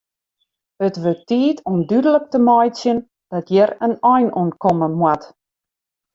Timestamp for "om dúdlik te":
1.71-2.39